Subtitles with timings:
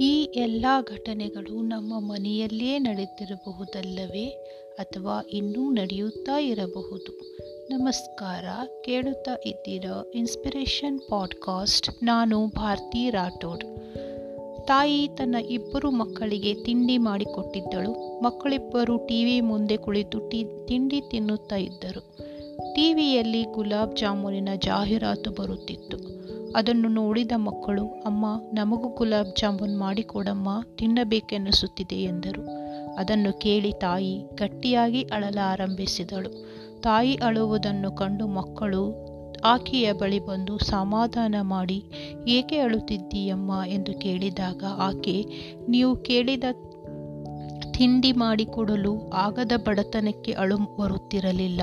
[0.00, 4.26] ಎಲ್ಲ ಘಟನೆಗಳು ನಮ್ಮ ಮನೆಯಲ್ಲೇ ನಡೆದಿರಬಹುದಲ್ಲವೇ
[4.78, 7.36] ಅಥವಾ ಇನ್ನೂ ನಡೆಯುತ್ತಾ ಇರಬಹುದು?
[7.70, 8.44] ನಮಸ್ಕಾರ,
[8.84, 13.64] ಕೇಳುತ್ತಾ ಇದ್ದೀರಾ ಇನ್ಸ್ಪಿರೇಷನ್ ಪಾಡ್ಕಾಸ್ಟ್ ನಾನು ಭಾರತಿ ರಾಠೋಡ್.
[14.66, 18.20] ತಾಯಿ ತನ್ನ ಇಬ್ಬರು ಮಕ್ಕಳಿಗೆ ತಿಂಡಿ ಮಾಡಿಕೊಟ್ಟಿದ್ದಳು.
[18.20, 22.16] ಮಕ್ಕಳಿಬ್ಬರು ಟಿ ವಿ ಮುಂದೆ ಕುಳಿತು ಟಿ, ತಿಂಡಿ ತಿನ್ನುತ್ತಾ ಇದ್ದರು.
[22.74, 26.07] ಟಿವಿಯಲ್ಲಿ ಗುಲಾಬ್ ಜಾಮೂನಿನ ಜಾಹೀರಾತು ಬರುತ್ತಿತ್ತು.
[26.56, 32.48] ಅದನ್ನು ನೋಡಿದ ಮಕ್ಕಳು, ಅಮ್ಮ, ನಮಗೂ ಗುಲಾಬ್ ಜಾಮೂನ್ ಮಾಡಿಕೊಡಮ್ಮ, ತಿನ್ನಬೇಕೆನ್ನಿಸುತ್ತಿದೆ ಎಂದರು.
[32.96, 36.30] ಅದನ್ನು ಕೇಳಿ ತಾಯಿ ಗಟ್ಟಿಯಾಗಿ ಅಳಲಾರಂಭಿಸಿದಳು
[36.80, 39.08] ತಾಯಿ ಅಳುವುದನ್ನು ಕಂಡು ಮಕ್ಕಳು
[39.44, 41.84] ಆಕೆಯ ಬಳಿ ಬಂದು, ಸಮಾಧಾನ ಮಾಡಿ,
[42.28, 43.52] ಏಕೆ ಅಳುತ್ತಿದ್ದೀಯಮ್ಮ?
[43.66, 45.24] ಎಂದು ಕೇಳಿದಾಗ ಆಕೆ,
[45.68, 46.44] ನೀವು ಕೇಳಿದ
[47.70, 51.62] ತಿಂಡಿ ಮಾಡಿಕೊಡಲು ಆಗದ ಬಡತನಕ್ಕೆ ಅಳು, ಬರುತ್ತಿರಲಿಲ್ಲ.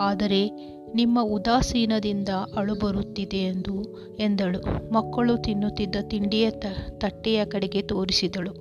[0.00, 3.82] ಆದರೆ ನಿಮ್ಮ ಉದಾಸೀನದಿಂದ ಅಳು ಬರುತ್ತಿದೆ ಎಂದು
[4.18, 4.92] ಎಂದಳು.
[4.92, 6.50] ಮಕ್ಕಳು ತಿನ್ನುತ್ತಿದ್ದ ತಿಂಡಿಯ
[6.98, 8.52] ತಟ್ಟೆಯ ಕಡೆಗೆ ತೋರಿಸಿದಳು.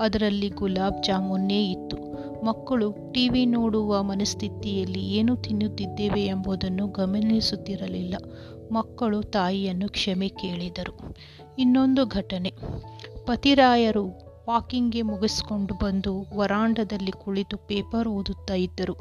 [0.00, 1.96] ಅದರಲ್ಲಿ ಗುಲಾಬ್ ಜಾಮೂನ್ನೇ ಇತ್ತು.
[2.44, 8.14] ಮಕ್ಕಳು ಟಿವಿ ನೋಡುವ ಮನಸ್ಥಿತಿಯಲ್ಲಿ ಏನು ತಿನ್ನುತ್ತಿದ್ದೇವೆ ಎಂಬುದನ್ನು ಗಮನಿಸುತ್ತಿರಲಿಲ್ಲ.
[8.72, 11.16] ಮಕ್ಕಳು ತಾಯಿಯನ್ನು ಕ್ಷಮೆ ಕೇಳಿದರು.
[11.58, 12.52] ಇನ್ನೊಂದು ಘಟನೆ.
[13.26, 14.04] ಪತಿರಾಯರು
[14.48, 18.96] ವಾಕಿಂಗ್ಗೆ ಮುಗಿಸ್ಕೊಂಡು ಬಂದು ವರಾಂಡದಲ್ಲಿ ಕುಳಿತು ಪೇಪರ್ ಓದುತ್ತಾ ಇದ್ದರು.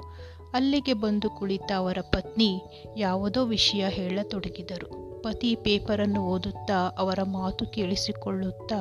[0.53, 2.61] ಅಲ್ಲಿಗೆ ಬಂದು ಕುಳಿತ ಅವರ ಪತ್ನಿ
[2.97, 4.89] ಯಾವುದೋ ವಿಷಯ ಹೇಳತೊಡಗಿದರು.
[5.23, 8.79] ಪತಿ ಪೇಪರನ್ನು ಓದುತ್ತಾ ಅವರ ಮಾತು ಕೇಳಿಸಿಕೊಳ್ಳುತ್ತಾ,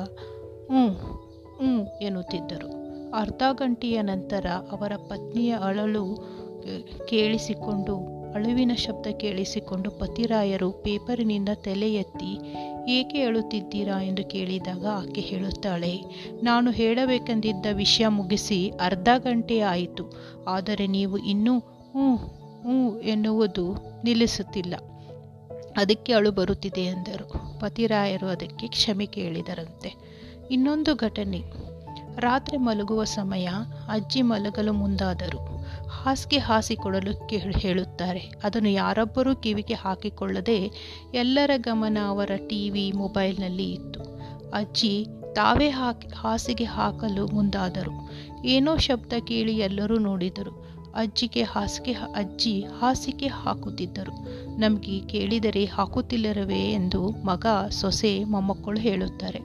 [0.69, 0.87] ಹ್ಞೂ
[1.57, 2.69] ಹ್ಞೂ, ಎನ್ನುತ್ತಿದ್ದರು.
[3.13, 6.05] ಅರ್ಧ ಗಂಟೆಯ ನಂತರ ಅವರ ಪತ್ನಿಯ ಅಳಲು
[7.05, 7.95] ಕೇಳಿಸಿಕೊಂಡು,
[8.31, 12.31] ಅಳುವಿನ ಶಬ್ದ ಕೇಳಿಸಿಕೊಂಡು ಪತಿರಾಯರು ಪೇಪರಿನಿಂದ ತಲೆ ಎತ್ತಿ
[12.89, 15.99] ಏಕೆ ಹೇಳುತ್ತಿದ್ದೀರಾ ಎಂದು ಕೇಳಿದಾಗ ಆಕೆ ಹೇಳುತ್ತಾಳೆ,
[16.43, 20.11] ನಾನು ಹೇಳಬೇಕೆಂದಿದ್ದ ವಿಷಯ ಮುಗಿಸಿ ಅರ್ಧ ಗಂಟೆ ಆಯಿತು.
[20.47, 24.75] ಆದರೆ ನೀವು ಇನ್ನೂ ಹ್ಞೂ ಹ್ಞೂ ಎನ್ನುವುದು ನಿಲ್ಲಿಸುತ್ತಿಲ್ಲ.
[25.77, 27.59] ಅದಕ್ಕೆ ಅಳು ಬರುತ್ತಿದೆ ಎಂದರು.
[27.59, 29.93] ಪತಿರಾಯರು ಅದಕ್ಕೆ ಕ್ಷಮೆ ಕೇಳಿದರಂತೆ.
[30.51, 31.41] ಇನ್ನೊಂದು ಘಟನೆ.
[32.19, 33.49] ರಾತ್ರಿ ಮಲಗುವ ಸಮಯ
[33.89, 35.52] ಅಜ್ಜಿ ಮಲಗಲು ಮುಂದಾದರು.
[35.93, 37.27] ಹಾಸಿಗೆ ಹಾಸಿಕೊಡಲು
[37.57, 38.19] ಹೇಳುತ್ತಾರೆ.
[38.43, 40.71] ಅದನ್ನು ಯಾರೊಬ್ಬರೂ ಕಿವಿಗೆ ಹಾಕಿಕೊಳ್ಳದೆ
[41.13, 43.99] ಎಲ್ಲರ ಗಮನ ಅವರ ಟಿವಿ ಮೊಬೈಲ್ನಲ್ಲಿ ಇತ್ತು.
[44.51, 45.05] ಅಜ್ಜಿ
[45.35, 48.09] ತಾವೇ ಹಾಕಿ, ಹಾಸಿಗೆ ಹಾಕಲು ಮುಂದಾದರು.
[48.45, 50.62] ಏನೋ ಶಬ್ದ ಕೇಳಿ ಎಲ್ಲರೂ ನೋಡಿದರು.
[50.95, 54.13] ಅಜ್ಜಿಗೆ ಹಾಸಿಗೆ ಅಜ್ಜಿ ಹಾಸಿಗೆ ಹಾಕುತ್ತಿದ್ದರು.
[54.59, 59.39] ನಮಗೆ ಕೇಳಿದರೆ ಹಾಕುತ್ತಿಲ್ಲರವೇ ಎಂದು ಮಗ ಸೊಸೆ ಮೊಮ್ಮಕ್ಕಳು ಹೇಳುತ್ತಾರೆ.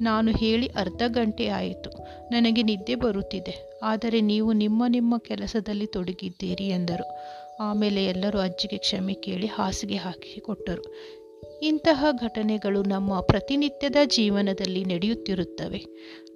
[0.00, 1.90] ನಾನು ಹೇಳಿ ಅರ್ಧ ಗಂಟೆ ಆಯಿತು.
[2.30, 3.80] ನನಗೆ ನಿದ್ದೆ ಬರುತ್ತಿದೆ.
[3.82, 7.16] ಆದರೆ ನೀವು ನಿಮ್ಮ ನಿಮ್ಮ ಕೆಲಸದಲ್ಲಿ ತೊಡಗಿದ್ದೀರಿ ಎಂದರು.
[7.60, 11.14] ಆಮೇಲೆ ಎಲ್ಲರೂ ಅಜ್ಜಿಗೆ ಕ್ಷಮೆ ಕೇಳಿ ಹಾಸಿಗೆ ಹಾಕಿ ಕೊಟ್ಟರು.
[11.62, 15.84] ಇಂತಹ ಘಟನೆಗಳು ನಮ್ಮ ಪ್ರತಿನಿತ್ಯದ ಜೀವನದಲ್ಲಿ ನಡೆಯುತ್ತಿರುತ್ತವೆ.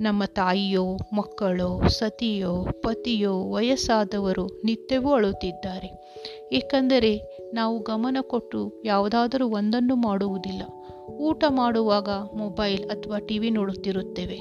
[0.01, 6.17] ನಮ್ಮ ತಾಯಿಯೋ, ಮಕ್ಕಳೋ, ಸತಿಯೋ, ಪತಿಯೋ, ವಯಸ್ಸಾದವರು ನಿತ್ಯವೂ ಅಳುತ್ತಿದ್ದಾರೆ.
[6.53, 10.63] ಏಕೆಂದರೆ ನಾವು ಗಮನ ಕೊಟ್ಟು ಯಾವುದಾದರೂ ಒಂದನ್ನು ಮಾಡುವುದಿಲ್ಲ.
[11.09, 14.41] ಊಟ ಮಾಡುವಾಗ ಮೊಬೈಲ್ ಅಥವಾ ಟಿ ವಿ ನೋಡುತ್ತಿರುತ್ತೇವೆ.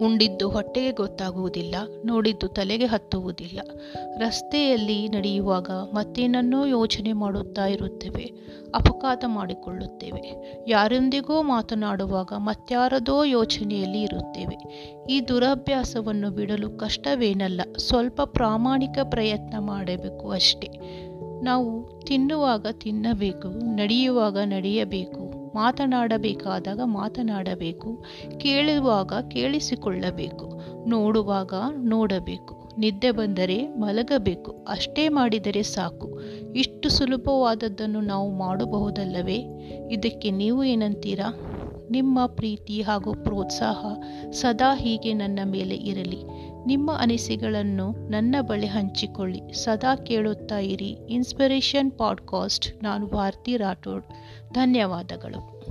[0.00, 1.74] ಉಂಡಿದ್ದು ಹೊಟ್ಟೆಗೆ ಗೊತ್ತಾಗುವುದಿಲ್ಲ,
[2.04, 3.60] ನೋಡಿದ್ದು ತಲೆಗೆ ಹತ್ತುವುದಿಲ್ಲ.
[4.18, 8.32] ರಸ್ತೆಯಲ್ಲಿ ನಡೆಯುವಾಗ ಮತ್ತೇನನ್ನೋ ಯೋಚನೆ ಮಾಡುತ್ತಾ ಇರುತ್ತೇವೆ,
[8.74, 10.22] ಅಪಘಾತ ಮಾಡಿಕೊಳ್ಳುತ್ತೇವೆ.
[10.68, 14.56] ಯಾರೊಂದಿಗೋ ಮಾತನಾಡುವಾಗ ಮತ್ಯಾರದೋ ಯೋಚನೆಯಲ್ಲಿ ಇರುತ್ತೇವೆ.
[15.10, 20.70] ಈ ದುರಭ್ಯಾಸವನ್ನು ಬಿಡಲು ಕಷ್ಟವೇನಲ್ಲ, ಸ್ವಲ್ಪ ಪ್ರಾಮಾಣಿಕ ಪ್ರಯತ್ನ ಮಾಡಬೇಕು ಅಷ್ಟೇ.
[21.42, 25.29] ನಾವು ತಿನ್ನುವಾಗ ತಿನ್ನಬೇಕು, ನಡೆಯುವಾಗ ನಡೆಯಬೇಕು.
[25.54, 28.04] ಮಾತನಾಡಬೇಕಾದಾಗ ಮಾತನಾಡಬೇಕು.
[28.38, 30.60] ಕೇಳುವಾಗ ಕೇಳಿಸಿಕೊಳ್ಳಬೇಕು.
[30.88, 32.70] ನೋಡುವಾಗ ನೋಡಬೇಕು.
[32.78, 34.64] ನಿದ್ದೆ ಬಂದರೆ ಮಲಗಬೇಕು.
[34.68, 36.20] ಅಷ್ಟೇ ಮಾಡಿದರೆ ಸಾಕು.
[36.56, 39.44] ಇಷ್ಟು ಸುಲಭವಾದದ್ದನ್ನು ನಾವು ಮಾಡಬಹುದಲ್ಲವೇ?
[39.90, 41.59] ಇದಕ್ಕೆ ನೀವು ಏನಂತೀರಾ?
[41.90, 43.86] ನಿಮ್ಮ ಪ್ರೀತಿ ಹಾಗೂ ಪ್ರೋತ್ಸಾಹ
[44.30, 46.22] ಸದಾ ಹೀಗೆ ನನ್ನ ಮೇಲೆ ಇರಲಿ.
[46.66, 49.64] ನಿಮ್ಮ ಅನಿಸಿಕೆಗಳನ್ನು ನನ್ನ ಬಳಿ ಹಂಚಿಕೊಳ್ಳಿ.
[49.64, 50.96] ಸದಾ ಕೇಳುತ್ತಾ ಇರಿ.
[51.08, 52.84] Inspiration podcast.
[52.84, 54.04] ನಾನು ಭಾರತಿ ರಾಠೋಡ್.
[54.54, 55.69] ಧನ್ಯವಾದಗಳು.